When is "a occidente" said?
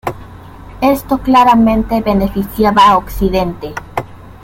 2.89-3.75